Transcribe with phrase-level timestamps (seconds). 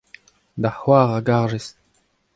[0.61, 1.67] da c'hoar a garjes.